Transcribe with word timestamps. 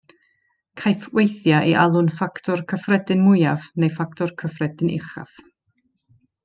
Caiff 0.83 1.03
weithiau 1.17 1.67
ei 1.67 1.75
alw'n 1.83 2.09
ffactor 2.15 2.65
cyffredin 2.73 3.23
mwyaf 3.27 3.69
neu 3.85 3.95
ffactor 3.99 4.37
cyffredin 4.43 4.95
uchaf. 4.99 5.41